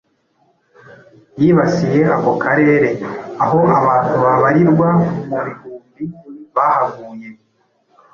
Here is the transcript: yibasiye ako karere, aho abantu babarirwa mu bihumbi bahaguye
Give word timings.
yibasiye 1.41 2.01
ako 2.15 2.31
karere, 2.43 2.89
aho 3.43 3.59
abantu 3.79 4.13
babarirwa 4.23 4.89
mu 5.27 5.37
bihumbi 5.45 6.03
bahaguye 6.55 7.29